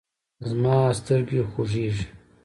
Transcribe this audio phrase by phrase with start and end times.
[0.49, 2.05] زما سترګې خوږیږي